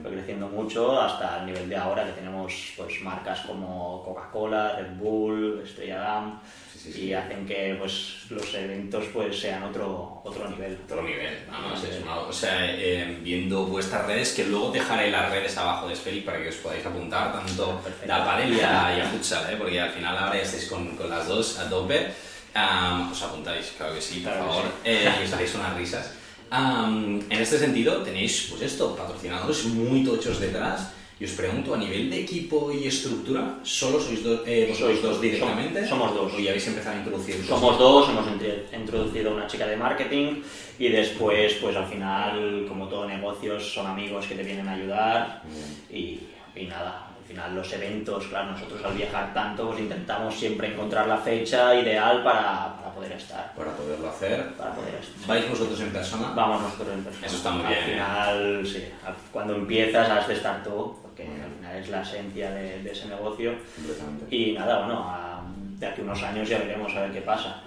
[0.02, 4.98] Fue creciendo mucho hasta el nivel de ahora que tenemos pues marcas como Coca-Cola, Red
[4.98, 6.40] Bull, Estrella Damm
[6.86, 10.78] Sí, sí, y hacen que pues los eventos pues sean otro otro nivel.
[10.86, 11.88] Otro nivel, vamos, Sí.
[11.92, 15.96] es una- o sea, eh, viendo vuestras redes, que luego dejaré las redes abajo de
[15.96, 18.14] Sferic para que os podáis apuntar tanto Perfecto.
[18.14, 19.56] a pádel y a, y a futsal, ¿eh?
[19.58, 22.08] porque al final ahora ya estáis con, con las dos a tope.
[22.54, 24.70] Am, os apuntáis, claro que sí, por Claro favor, sí.
[24.92, 26.14] eh, y os haréis unas risas.
[26.52, 30.92] Am, en este sentido tenéis, pues esto, patrocinadores muy tochos detrás.
[31.18, 35.02] Y os pregunto, a nivel de equipo y estructura, ¿solo sois do- eh, vosotros Sois
[35.02, 35.88] dos directamente?
[35.88, 36.34] somos dos.
[36.34, 37.36] ¿O ya habéis empezado a introducir?
[37.46, 38.26] Somos dos, hemos
[38.74, 40.44] introducido una chica de marketing
[40.78, 45.42] y después pues al final como todo negocios son amigos que te vienen a ayudar
[45.90, 46.20] y,
[46.54, 51.08] y nada, al final los eventos, claro, nosotros al viajar tanto pues intentamos siempre encontrar
[51.08, 53.54] la fecha ideal para poder estar.
[53.56, 54.54] Para poderlo hacer.
[54.56, 55.28] Para poder estar.
[55.28, 56.32] ¿Vais vosotros en persona?
[56.36, 57.28] Vamos nosotros en persona.
[57.28, 57.92] Eso está muy al bien, ¿eh?
[57.92, 62.52] final, sí, al- cuando empiezas has de estar tú, porque al final es la esencia
[62.52, 63.54] de, de ese negocio.
[63.76, 64.36] Completamente.
[64.36, 65.44] Y nada, bueno, a-
[65.80, 67.62] de aquí a unos años ya veremos a ver qué pasa.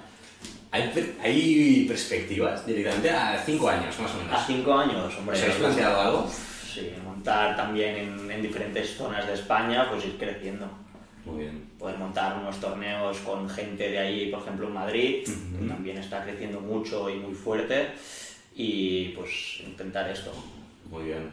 [0.71, 4.33] ¿Hay, per- hay perspectivas directamente a cinco años, más o menos?
[4.35, 5.37] A cinco años, hombre.
[5.37, 6.31] ¿Os habéis planteado algo?
[6.75, 10.67] Sí, montar también en, en diferentes zonas de España, pues ir creciendo.
[11.29, 11.69] Muy bien.
[11.79, 16.23] Poder montar unos torneos con gente de ahí, por ejemplo en Madrid, que también está
[16.25, 17.89] creciendo mucho y muy fuerte.
[18.55, 20.33] Y pues intentar esto.
[20.91, 21.31] Muy bien.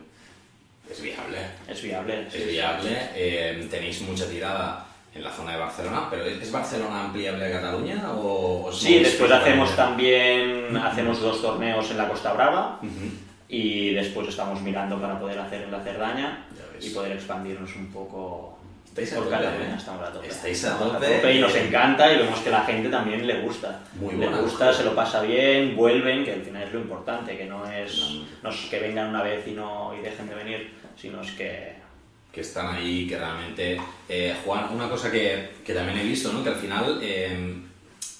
[0.89, 1.37] Es viable.
[1.67, 2.27] Es viable.
[2.29, 2.49] sí, Es sí.
[2.51, 2.89] viable.
[3.15, 8.03] Eh, tenéis mucha tirada en la zona de Barcelona, pero ¿es Barcelona ampliable a Cataluña
[8.11, 13.11] o Sí, después hacemos también hacemos dos torneos en la Costa Brava Ujú.
[13.47, 16.45] y después estamos mirando para poder hacer en la Cerdaña
[16.81, 18.54] y poder expandirnos un poco
[18.97, 19.35] Estáis a tope.
[19.35, 19.75] ¿eh?
[19.77, 20.27] Estamos a tope.
[20.27, 21.33] Estáis a Estamos tope.
[21.35, 23.81] y nos encanta y vemos que la gente también le gusta.
[23.99, 27.43] Muy le gusta, se lo pasa bien, vuelven, que al final es lo importante, que
[27.43, 31.21] no es, no es que vengan una vez y no y dejen de venir, sino
[31.21, 31.75] es que
[32.31, 33.79] que están ahí, que realmente
[34.09, 34.73] eh, juegan.
[34.73, 36.43] Una cosa que, que también he visto, ¿no?
[36.43, 37.55] que al final, eh,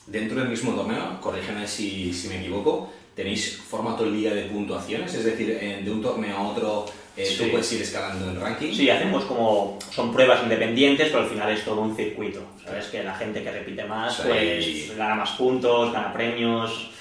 [0.08, 5.26] dentro del mismo torneo, corrígeme si, si me equivoco, tenéis formato liga de puntuaciones, es
[5.26, 6.86] decir, eh, de un torneo a otro
[7.18, 7.50] eh, tú Sí.
[7.50, 8.74] puedes ir escalando en ranking.
[8.74, 9.80] Sí, hacemos como.
[9.94, 12.42] Son pruebas independientes, pero al final es todo un circuito.
[12.64, 12.86] ¿Sabes?
[12.88, 16.92] Que la gente que repite más, pues gana más puntos, gana premios.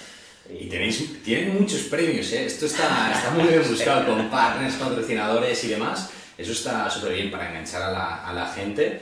[0.48, 2.44] Y tenéis, tienen muchos premios, ¿eh?
[2.44, 6.10] Esto está, está muy bien buscado con partners, patrocinadores y demás.
[6.36, 9.00] Eso está súper bien para enganchar a la, a la gente.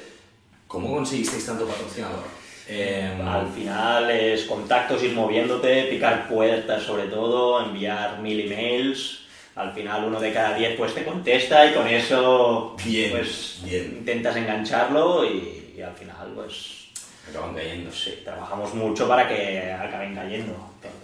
[0.69, 2.23] ¿Cómo conseguisteis tanto patrocinador?
[2.69, 9.22] Eh, Al final es contactos, ir moviéndote, picar puertas sobre todo, enviar mil emails.
[9.55, 13.97] Al final uno de cada diez pues te contesta y con eso Bien, pues bien.
[13.99, 16.87] intentas engancharlo y, y al final pues
[17.29, 17.93] acaban cayendo.
[17.93, 20.55] sí, trabajamos mucho para que acaben cayendo.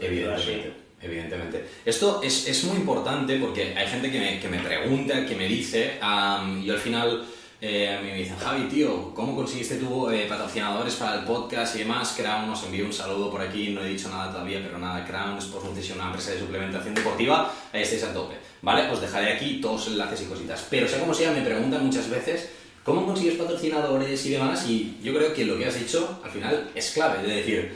[0.01, 1.65] Evidentemente, evidentemente.
[1.85, 5.47] Esto es, es muy importante porque hay gente que me, que me pregunta, que me
[5.47, 7.25] dice, am, yo al final
[7.61, 11.75] eh, a mí me dicen, Javi, tío, ¿cómo conseguiste tú eh, patrocinadores para el podcast
[11.75, 12.15] y demás?
[12.17, 15.37] Crown nos envió un saludo por aquí, no he dicho nada todavía, pero nada, Crown
[15.39, 18.89] es una empresa de suplementación deportiva, ahí estáis a tope, ¿vale?
[18.91, 20.67] Os dejaré aquí todos los enlaces y cositas.
[20.71, 22.49] Pero sea como sea, me preguntan muchas veces
[22.85, 26.71] cómo consigues patrocinadores y demás, y yo creo que lo que has dicho al final
[26.77, 27.75] es clave, es decir,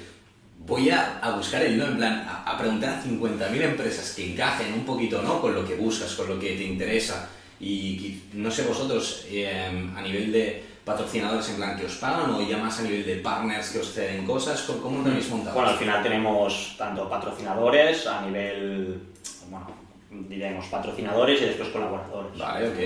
[0.65, 4.33] voy a, a buscar el no, en plan, a, a preguntar a 50.000 empresas que
[4.33, 5.41] encajen un poquito, ¿no?
[5.41, 7.29] Con lo que buscas, con lo que te interesa,
[7.63, 12.43] y no sé vosotros, eh, a nivel de patrocinadores en plan que os pagan o
[12.43, 15.55] ya más a nivel de partners que os ceden cosas, ¿cómo lo tenéis montado?
[15.55, 19.01] Bueno, al final tenemos tanto patrocinadores a nivel,
[19.49, 19.67] bueno,
[20.11, 22.37] diremos patrocinadores y después colaboradores.
[22.37, 22.77] Vale, ok.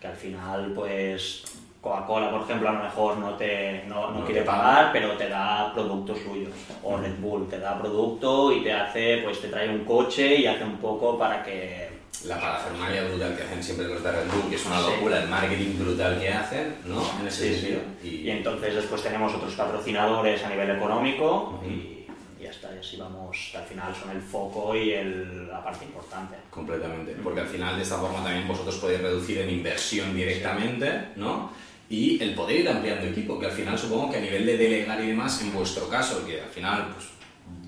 [0.00, 1.42] Que al final, pues,
[1.80, 5.72] Coca-Cola, por ejemplo, a lo mejor no, te, no, no, quiere pagar, pero te da
[5.74, 6.52] productos suyos.
[6.84, 10.46] O Red Bull te da producto y te hace, pues te trae un coche y
[10.46, 14.48] hace un poco para que la parafernalia brutal que hacen siempre los de Red Bull,
[14.48, 17.02] que es una locura, el marketing brutal que hacen, ¿no?
[17.20, 17.80] En ese sentido.
[18.02, 18.30] Y...
[18.30, 22.06] entonces después tenemos otros patrocinadores a nivel económico y
[22.42, 26.36] ya está, y así vamos, al final son el foco y el, la parte importante.
[26.50, 31.50] Completamente, porque al final de esta forma también vosotros podéis reducir en inversión directamente, ¿no?
[31.88, 35.02] Y el poder ir ampliando equipo, que al final supongo que a nivel de delegar
[35.02, 37.06] y demás, en vuestro caso, que al final, pues,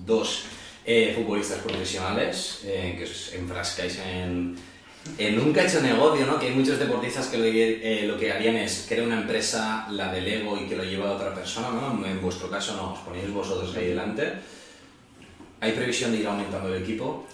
[0.05, 0.45] dos
[0.89, 4.55] eh, futbolistas profesionales eh, que os enfrascáis en,
[5.17, 6.39] en un cacho negocio, ¿no?
[6.39, 10.13] Que hay muchos deportistas que lo, eh, lo, que harían es crear una empresa, la
[10.13, 12.05] delego y que lo lleva a otra persona, ¿no?
[12.05, 14.31] En vuestro caso no, os ponéis vosotros ahí delante.
[15.59, 17.25] ¿Hay previsión de ir aumentando el equipo?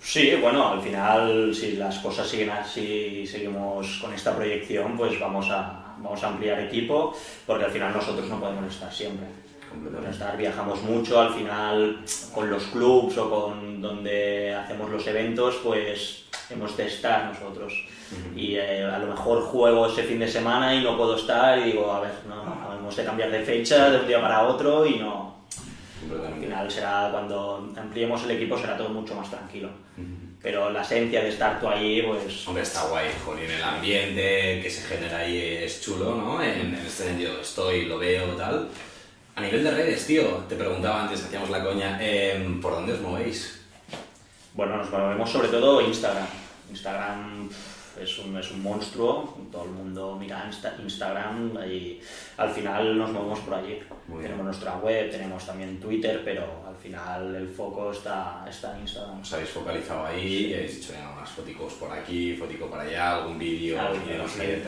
[0.00, 5.20] Sí, bueno, al final, si las cosas siguen así y seguimos con esta proyección, pues
[5.20, 7.16] vamos a, vamos a ampliar equipo,
[7.46, 9.41] porque al final nosotros no podemos estar siempre
[10.10, 12.04] estar, viajamos mucho, al final
[12.34, 17.72] con los clubs o con donde hacemos los eventos, pues hemos de estar nosotros.
[18.36, 21.64] Y eh, a lo mejor juego ese fin de semana y no puedo estar y
[21.64, 24.96] digo, a ver, no, hemos de cambiar de fecha de un día para otro y
[24.96, 25.32] no.
[26.26, 29.70] Al final será cuando ampliemos el equipo será todo mucho más tranquilo.
[30.42, 32.46] Pero la esencia de estar tú ahí, pues...
[32.48, 33.06] Hombre, está guay,
[33.44, 36.42] en el ambiente que se genera ahí es chulo, ¿no?
[36.42, 38.68] En, en este sentido, estoy, lo veo, tal.
[39.34, 43.00] A nivel de redes, tío, te preguntaba antes, hacíamos la coña, em, ¿por dónde os
[43.00, 43.62] movéis?
[44.52, 46.26] Bueno, nos movemos sobre todo Instagram.
[46.70, 47.48] Instagram
[47.98, 50.50] es un, es un monstruo, todo el mundo mira
[50.82, 51.98] Instagram y
[52.36, 53.78] al final nos movemos por allí.
[54.20, 59.22] tenemos nuestra web, tenemos también Twitter, pero al final el foco está, está en Instagram.
[59.22, 63.16] Os habéis focalizado ahí y habéis dicho, ya, unas foticos por aquí, fotico por allá,
[63.16, 64.62] algún vídeo, y no sé,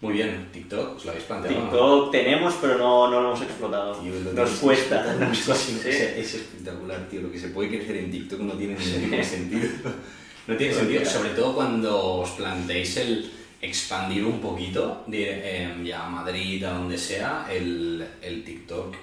[0.00, 1.62] muy bien, TikTok, ¿os lo habéis planteado?
[1.62, 4.02] TikTok tenemos, pero no, no lo hemos explotado.
[4.34, 5.16] Nos cuesta.
[5.30, 7.20] Es, es espectacular, tío.
[7.20, 9.68] Lo que se puede crecer en TikTok no tiene ningún sentido.
[10.46, 16.06] No tiene sentido, sobre todo cuando os planteéis el expandir un poquito de, eh, ya
[16.06, 18.96] a Madrid, a donde sea, el, el TikTok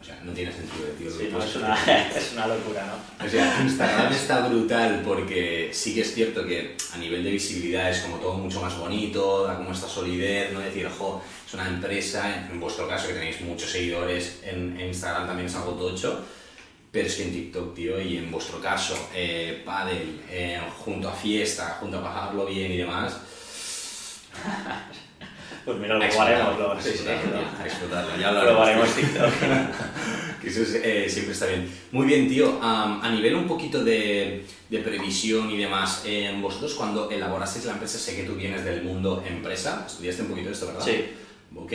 [0.00, 1.10] o sea, no tiene sentido, tío.
[1.10, 1.74] Sí, es, una,
[2.16, 3.26] es, una, locura, ¿no?
[3.26, 7.90] O sea, Instagram está brutal porque sí que es cierto que a nivel de visibilidad
[7.90, 10.60] es como todo mucho más bonito, da como esta solidez, ¿no?
[10.60, 15.48] Decir, ojo, es una empresa, en vuestro caso que tenéis muchos seguidores, en, Instagram también
[15.48, 16.24] es algo tocho,
[16.90, 21.12] pero es que en TikTok, tío, y en vuestro caso, eh, Padel, eh, junto a
[21.12, 23.20] fiesta, junto a pasarlo bien y demás...
[25.64, 26.58] Pues mira, lo probaremos.
[26.58, 27.04] Lo, sí, sí,
[27.64, 29.30] explotarlo, ya lo probaremos TikTok.
[30.40, 31.70] que eso eh, siempre está bien.
[31.92, 32.58] Muy bien, tío.
[32.62, 37.98] a nivel un poquito de, de previsión y demás, eh, vosotros cuando elaborasteis la empresa,
[37.98, 40.84] sé que tú vienes del mundo empresa, estudiaste un poquito esto, ¿verdad?
[40.84, 41.04] Sí.
[41.56, 41.72] Ok.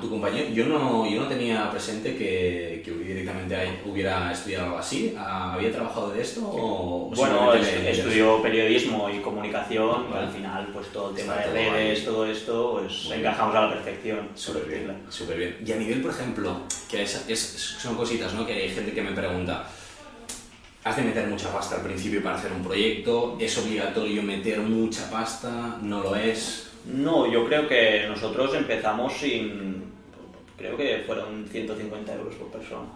[0.00, 5.14] tu compañero, yo no, yo no tenía presente que, que directamente hubiera estudiado algo así.
[5.18, 6.40] ¿Había trabajado de esto?
[6.44, 12.04] O, bueno, estudió periodismo y comunicación y al final pues todo el tema de redes,
[12.04, 14.28] todo esto, pues encajamos a la perfección.
[14.34, 15.56] Súper bien, súper bien.
[15.66, 18.46] Y a nivel, por ejemplo, que es, es, son cositas, ¿no?
[18.46, 19.68] Que hay gente que me pregunta,
[20.84, 23.36] ¿has de meter mucha pasta al principio para hacer un proyecto?
[23.40, 25.78] ¿Es obligatorio meter mucha pasta?
[25.82, 26.69] ¿No lo es?
[26.86, 29.90] No, yo creo que nosotros empezamos sin.
[30.56, 32.86] Creo que fueron 150 euros por persona.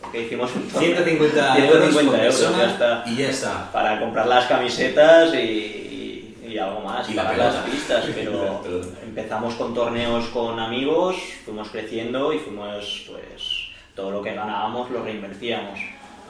[0.00, 3.72] Porque hicimos un 150, 150 euros, ya está, y ya está.
[3.72, 8.04] Para comprar las camisetas y, y, algo más, y para las pistas.
[8.14, 8.60] Pero
[9.02, 15.02] empezamos con torneos con amigos, fuimos creciendo y fuimos, pues, todo lo que ganábamos lo
[15.02, 15.78] reinvertíamos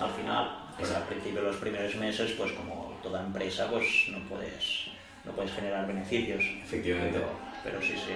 [0.00, 0.58] al final.
[0.78, 4.95] Pues al principio, los primeros meses, pues como toda empresa, pues no puedes
[5.26, 6.42] no puedes generar beneficios.
[6.64, 7.20] Efectivamente.
[7.64, 8.12] Pero, sí, sí.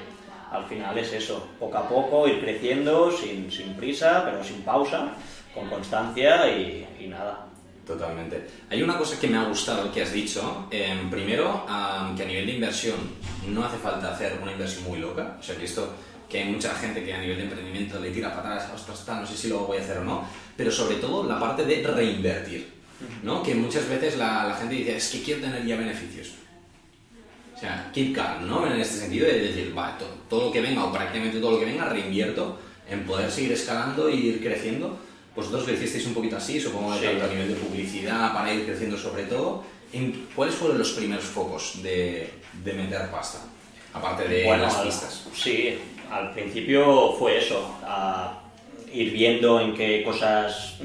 [0.50, 5.12] Al final es eso, poco a poco ir creciendo, sin, sin prisa, pero sin pausa,
[5.54, 7.46] con constancia y, y nada.
[7.86, 8.46] Totalmente.
[8.70, 10.68] Hay una cosa que me ha gustado que has dicho.
[10.70, 11.64] Em, primero,
[12.16, 12.96] que a nivel de inversión
[13.48, 15.36] no hace falta hacer una inversión muy loca.
[15.38, 15.92] O sea, que esto
[16.28, 19.36] que hay mucha gente que a nivel de emprendimiento le tira patadas, ostras, no sé
[19.36, 20.24] si lo voy a hacer o no.
[20.56, 22.80] Pero sobre todo la parte de reinvertir.
[23.22, 23.42] ¿no?
[23.42, 26.34] Que muchas veces la, la gente dice, es que quiero tener ya beneficios.
[27.60, 28.66] O sea, keep calm, ¿no?
[28.66, 31.58] En este sentido de decir, va, todo, todo lo que venga o prácticamente todo lo
[31.60, 34.98] que venga reinvierto en poder seguir escalando e ir creciendo
[35.34, 38.96] vosotros lo hicisteis un poquito así, supongo que a nivel de publicidad, para ir creciendo
[38.96, 39.64] sobre todo.
[39.92, 42.30] ¿En ¿Cuáles fueron los primeros focos de,
[42.64, 43.40] de meter pasta?
[43.92, 45.26] Aparte de las pistas.
[45.34, 45.78] Sí,
[46.10, 47.76] al principio fue eso,
[48.92, 50.78] ir viendo en qué cosas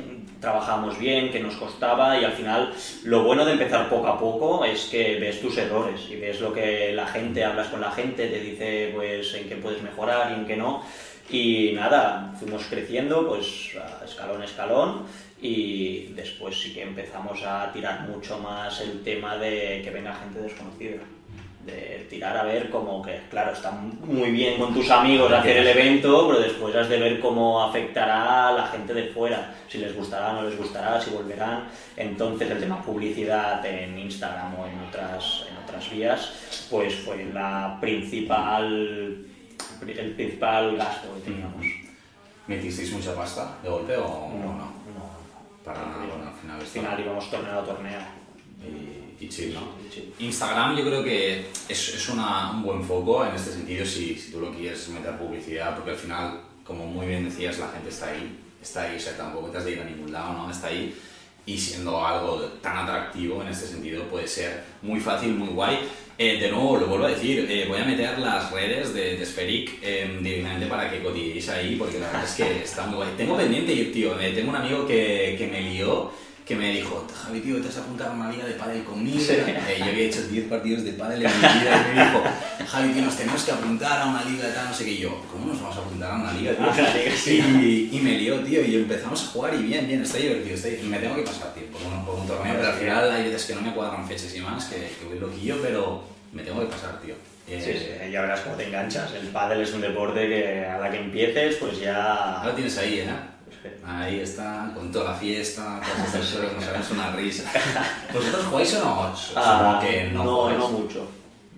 [0.46, 2.72] trabajamos bien, qué nos costaba y al final
[3.04, 6.54] lo bueno de empezar poco a poco es que ves tus errores y ves lo
[6.54, 10.36] que la gente, hablas con la gente, te dice pues en qué puedes mejorar y
[10.36, 10.84] en qué no
[11.32, 13.72] y nada, fuimos creciendo pues
[14.06, 15.08] escalón a escalón
[15.42, 20.42] y después sí que empezamos a tirar mucho más el tema de que venga gente
[20.42, 21.02] desconocida.
[21.66, 25.68] De tirar a ver como que, claro, está muy bien con tus amigos hacer el
[25.68, 29.96] evento, pero después has de ver cómo afectará a la gente de fuera, si les
[29.96, 31.68] gustará, no les gustará, si volverán.
[31.98, 37.80] Entonces el tema publicidad en Instagram o en otras, en otras vías, pues fue la
[37.82, 39.26] principal
[39.82, 41.66] el principal gasto que teníamos.
[42.48, 44.54] ¿Metisteis mucha pasta de golpe o no?
[44.54, 44.72] No,
[45.64, 48.00] Para nada, bueno, al final, al final íbamos torneo a torneo.
[48.62, 49.76] Y, chill, ¿no?
[50.20, 54.32] Instagram yo creo que es, es una, un buen foco en este sentido si, si
[54.32, 58.10] tú lo quieres meter publicidad, porque al final, como muy bien decías, la gente está
[58.10, 60.52] ahí, está ahí, o sea, tampoco te has de ir a ningún lado, ¿no?
[60.52, 60.94] Está ahí
[61.46, 65.78] y siendo algo tan atractivo en este sentido puede ser muy fácil, muy guay.
[66.18, 69.26] Eh, de nuevo, lo vuelvo a decir, eh, voy a meter las redes de, de
[69.26, 73.10] Spheric eh, directamente para que cotilleéis ahí, porque la verdad es que está muy guay.
[73.18, 76.12] Tengo pendiente ir, tío, tengo un amigo que, que me lió
[76.46, 79.18] que me dijo, Javi, tío, te has apuntado a una liga de pádel conmigo.
[79.20, 82.24] Eh, yo había hecho 10 partidos de pádel en mi vida y me dijo,
[82.68, 84.92] Javi, tío, nos tenemos que apuntar a una liga de tal, no sé qué.
[84.92, 86.54] Y yo, ¿cómo nos vamos a apuntar a una liga?
[86.54, 87.34] Tío?
[87.34, 90.68] y, y, me lió, tío, y empezamos a jugar y bien, bien, está divertido, está
[90.68, 90.92] divertido.
[90.92, 93.46] Me tengo que pasar, tío, por un, por un torneo, pero al final hay veces
[93.46, 96.68] que no me cuadran fechas y más, que, que voy loquillo, pero me tengo que
[96.68, 97.16] pasar, tío.
[97.48, 99.14] Eh, sí, sí, ya verás cómo te enganchas.
[99.14, 102.40] El pádel es un deporte que a la que empieces, pues ya...
[102.40, 103.35] Ahora tienes ahí, ¿eh?
[103.86, 107.52] Ahí está, con toda la fiesta, todas estas cosas, nos haremos una risa.
[108.14, 109.14] ¿Vosotros jugáis o no?
[109.36, 111.08] Ah, que no, no, no mucho.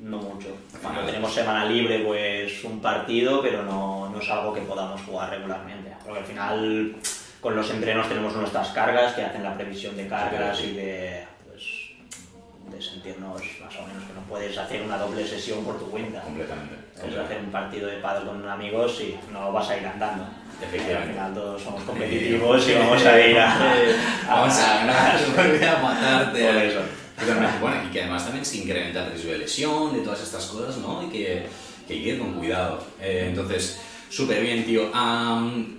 [0.02, 0.56] No mucho.
[0.82, 5.32] Cuando tenemos semana libre, pues un partido, pero no, no es algo que podamos jugar
[5.32, 5.92] regularmente.
[6.04, 6.96] Porque al final,
[7.42, 11.64] con los entrenos tenemos nuestras cargas que hacen la previsión de cargas y de, pues,
[12.72, 16.22] de sentirnos más o menos que no puedes hacer una doble sesión por tu cuenta.
[16.22, 16.76] Completamente.
[17.00, 20.26] Puedes hacer un partido de pádel con amigos y no vas a ir andando.
[20.62, 21.20] Efectivamente.
[21.20, 23.76] Al final todos somos competitivos y vamos a ir a...
[24.28, 25.16] vamos a ganar,
[25.78, 26.46] a matarte.
[26.46, 26.80] Por eso.
[27.60, 30.78] Bueno, y que además también se incrementa el riesgo de lesión, de todas estas cosas,
[30.78, 31.04] ¿no?
[31.04, 31.46] Y que,
[31.88, 32.84] que hay que ir con cuidado.
[33.02, 34.92] Eh, entonces, súper bien, tío.
[34.92, 35.78] Um,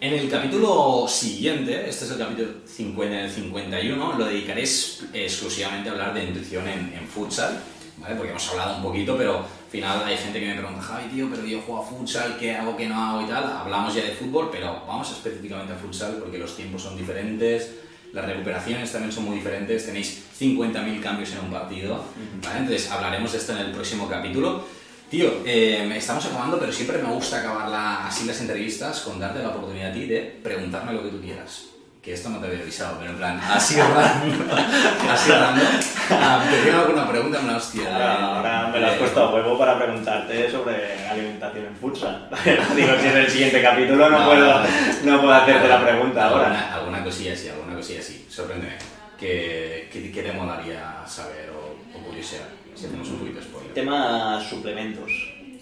[0.00, 5.92] en el capítulo siguiente, este es el capítulo 50, el 51, lo dedicaré exclusivamente a
[5.92, 7.58] hablar de nutrición en, en futsal,
[7.98, 8.14] ¿vale?
[8.14, 11.28] Porque hemos hablado un poquito, pero al final hay gente que me pregunta, Javi, tío,
[11.30, 13.44] pero yo juego a futsal, ¿qué hago, qué no hago y tal?
[13.44, 17.74] Hablamos ya de fútbol, pero vamos específicamente a futsal porque los tiempos son diferentes,
[18.14, 22.02] las recuperaciones también son muy diferentes, tenéis 50.000 cambios en un partido,
[22.42, 22.60] ¿vale?
[22.60, 24.64] Entonces hablaremos de esto en el próximo capítulo.
[25.10, 29.50] Tío, eh, estamos acabando, pero siempre me gusta acabar así las entrevistas con darte la
[29.50, 31.66] oportunidad a ti de preguntarme lo que tú quieras
[32.02, 34.48] que esto no te había avisado, pero en plan, así random,
[35.10, 35.66] así random.
[36.10, 38.34] Ah, te tengo alguna pregunta, una hostia.
[38.36, 42.28] Ahora, me lo has puesto a huevo para preguntarte sobre alimentación en futsal.
[42.76, 44.60] Digo, si es el siguiente capítulo no, puedo,
[45.04, 46.74] no puedo hacerte la pregunta ahora.
[46.74, 48.26] Alguna cosilla así, alguna cosilla así.
[48.28, 48.76] Sorpréndeme.
[49.18, 52.48] ¿Qué, qué, qué te molaría saber o, o curiosidad?
[52.74, 53.74] Si hacemos un poquito de spoiler.
[53.74, 55.10] Tema suplementos.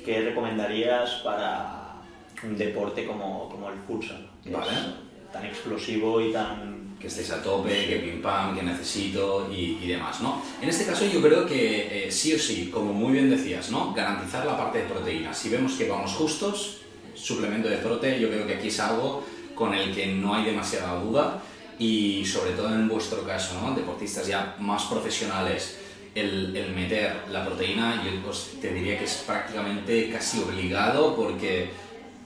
[0.04, 1.94] ¿Qué recomendarías para
[2.42, 4.28] un deporte como, como el futsal?
[4.44, 5.06] Vale
[5.36, 6.85] tan explosivo y tan...
[7.00, 10.42] Que estéis a tope, que pim pam, que necesito y, y demás, ¿no?
[10.62, 13.92] En este caso yo creo que eh, sí o sí, como muy bien decías, ¿no?
[13.92, 15.34] Garantizar la parte de proteína.
[15.34, 16.78] Si vemos que vamos justos,
[17.14, 21.00] suplemento de prote, yo creo que aquí es algo con el que no hay demasiada
[21.00, 21.42] duda
[21.78, 23.74] y sobre todo en vuestro caso, ¿no?
[23.74, 25.78] Deportistas ya más profesionales,
[26.14, 31.68] el, el meter la proteína, yo pues, te diría que es prácticamente casi obligado porque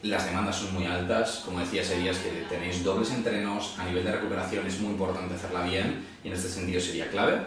[0.02, 4.12] las demandas son muy altas, como decía días que tenéis dobles entrenos, a nivel de
[4.12, 7.38] recuperación es muy importante hacerla bien y en este sentido sería clave.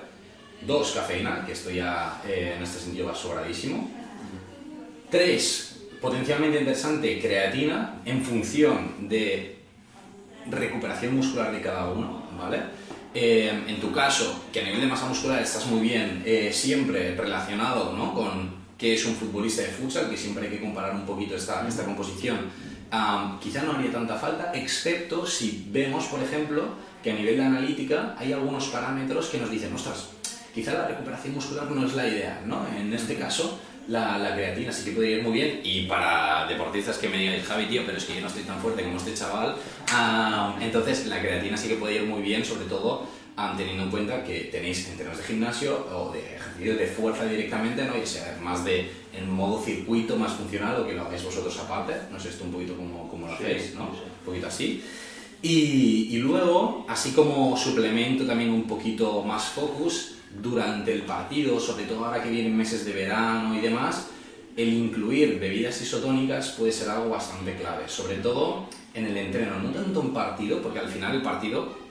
[0.66, 3.90] Dos, cafeína, que esto ya eh, en este sentido va sobradísimo.
[5.10, 9.58] Tres, potencialmente interesante, creatina, en función de
[10.50, 12.60] recuperación muscular de cada uno, ¿vale?
[13.14, 17.16] eh, en tu caso, que a nivel de masa muscular estás muy bien, eh, siempre
[17.16, 18.14] relacionado ¿no?
[18.14, 21.66] con qué es un futbolista de futsal, que siempre hay que comparar un poquito esta,
[21.66, 22.36] esta composición,
[22.92, 26.66] um, quizá no haría tanta falta, excepto si vemos, por ejemplo,
[27.02, 30.10] que a nivel de analítica hay algunos parámetros que nos dicen, ostras,
[30.54, 32.68] quizá la recuperación muscular no es la idea, ¿no?
[32.78, 33.58] En este caso,
[33.88, 35.62] la, la, creatina sí que puede ir muy bien.
[35.64, 38.60] Y para deportistas que me digan, Javi, tío, pero es que yo no estoy tan
[38.60, 39.56] fuerte como este chaval,
[40.60, 43.08] entonces la creatina sí que puede ir muy bien, sobre todo
[43.58, 47.98] teniendo en cuenta que tenéis entrenos de gimnasio o de ejercicio de fuerza directamente, ¿no?
[47.98, 51.94] y sea más de en modo circuito, más funcional, o que lo hagáis vosotros aparte,
[52.12, 53.92] no sé esto un poquito como, como lo hacéis, sí, ¿no?
[53.94, 54.02] Sí.
[54.20, 54.84] Un poquito así.
[55.42, 61.86] Y, y luego, así como suplemento también un poquito más focus, durante el partido, sobre
[61.86, 64.08] todo ahora que vienen meses de verano y demás,
[64.56, 69.70] el incluir bebidas isotónicas puede ser algo bastante clave, sobre todo en el entreno, no
[69.70, 71.83] tanto en partido, porque al final el partido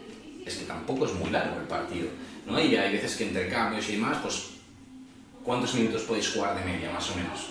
[0.45, 2.09] es que tampoco es muy largo el partido,
[2.47, 2.61] ¿no?
[2.61, 4.51] Y hay veces que entre cambios y demás, pues,
[5.45, 7.49] ¿cuántos minutos podéis jugar de media, más o menos?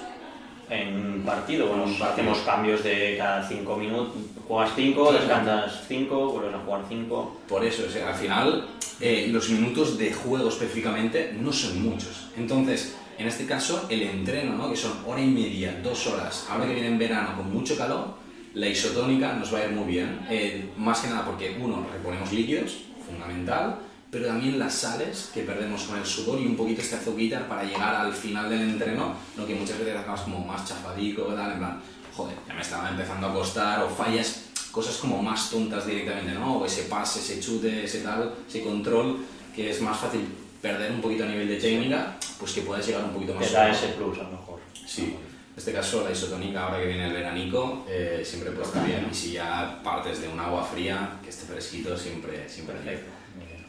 [0.70, 2.06] En partido, bueno, partido.
[2.06, 4.16] hacemos cambios de cada 5 minutos,
[4.48, 7.38] juegas 5, Sí, descansas 5, vuelves a jugar 5.
[7.50, 8.68] Por eso, o sea, al final
[9.02, 12.28] eh, los minutos de juego específicamente no son muchos.
[12.38, 14.70] Entonces, en este caso, el entreno, ¿no?
[14.70, 18.16] que son hora y media, dos horas, ahora que viene en verano con mucho calor,
[18.54, 20.20] la isotónica nos va a ir muy bien.
[20.30, 23.80] Eh, más que nada porque, uno, reponemos líquidos, fundamental,
[24.10, 27.64] pero también las sales que perdemos con el sudor y un poquito este azuquitar para
[27.64, 31.58] llegar al final del entreno, lo que muchas veces acabas como más chafadico, tal, en
[31.60, 31.82] plan,
[32.14, 36.58] joder, ya me estaba empezando a costar, o fallas cosas como más tontas directamente, ¿no?
[36.58, 39.20] O ese pase, ese chute, ese tal, ese control,
[39.56, 40.28] que es más fácil
[40.62, 43.54] perder un poquito a nivel de técnica, pues que puedas llegar un poquito más Te
[43.54, 44.60] da ese plus a lo mejor.
[44.86, 45.16] Sí,
[45.54, 49.08] en este caso la isotónica ahora que viene el veranico eh, siempre puede estar bien
[49.12, 53.12] y si ya partes de un agua fría que esté fresquito siempre siempre Perfecto.
[53.38, 53.62] bien.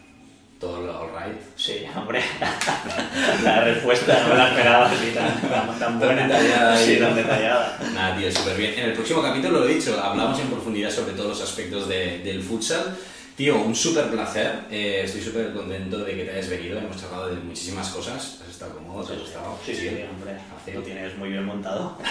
[0.60, 1.36] Todo lo all right.
[1.56, 2.22] Sí, hombre.
[3.42, 6.22] la respuesta no la esperaba así tan, tan, buena.
[6.28, 7.78] detallada Sí, tan detallada.
[7.92, 8.74] Nada, tío, súper bien.
[8.78, 12.18] En el próximo capítulo, lo he dicho, hablamos en profundidad sobre todos los aspectos de-
[12.20, 12.96] del futsal.
[13.36, 14.66] Tío, un súper placer.
[14.70, 16.78] Eh, estoy súper contento de que te hayas venido.
[16.78, 18.40] Hemos charlado de muchísimas cosas.
[18.42, 19.04] ¿Has estado cómodo?
[19.06, 19.58] ¿Te ha gustado?
[19.64, 20.36] Sí, sí, hombre.
[20.64, 20.72] Sí.
[20.72, 21.96] Lo tienes muy bien montado.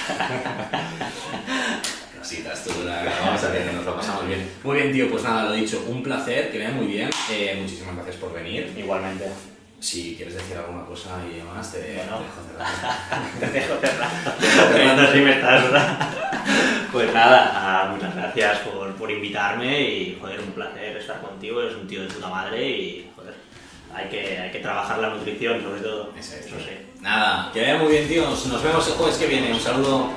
[2.18, 4.50] Cositas, tú, la vamos a ver que nos lo pasamos bien.
[4.64, 7.10] Muy bien, tío, pues nada, lo dicho, un placer, que vaya muy bien.
[7.32, 8.74] Eh, muchísimas gracias por venir.
[8.78, 9.26] Igualmente.
[9.80, 12.20] Si quieres decir alguna cosa y demás, te, Bueno.
[13.40, 14.12] te dejo cerrar.
[14.40, 15.12] Te dejo cerrar.
[15.14, 16.10] Sí me estás, ¿verdad?
[16.92, 21.60] Pues nada, ah, muchas gracias por, por invitarme y, joder, un placer estar contigo.
[21.60, 23.34] Eres un tío de puta madre y, joder,
[23.93, 26.14] hay que, hay que trabajar la nutrición, sobre todo.
[26.18, 27.02] Eso es.
[27.02, 28.30] Nada, que vaya muy bien, tío.
[28.30, 29.52] Nos vemos el jueves que viene.
[29.52, 30.08] Un saludo.